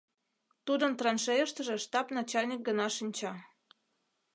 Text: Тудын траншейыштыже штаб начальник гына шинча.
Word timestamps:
Тудын 0.65 0.91
траншейыштыже 0.99 1.75
штаб 1.85 2.07
начальник 2.17 2.61
гына 2.67 2.87
шинча. 2.97 3.33